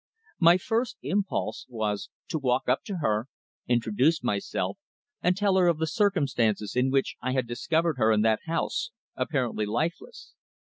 [0.39, 3.27] My first impulse was, to walk up to her,
[3.67, 4.79] introduce myself
[5.21, 8.89] and tell her of the circumstances in which I had discovered her in that house,
[9.15, 10.33] apparently lifeless.